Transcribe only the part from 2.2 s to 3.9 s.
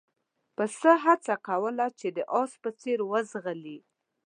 اس په څېر وځغلي.